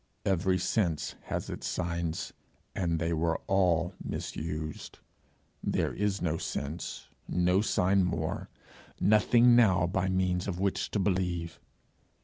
[0.25, 2.33] Every sense has its signs,
[2.73, 4.97] and they were all misused:
[5.63, 8.49] there is no sense, no sign more
[8.99, 11.59] nothing now by means of which to believe.